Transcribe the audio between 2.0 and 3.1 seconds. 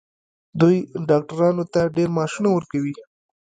معاش ورکوي.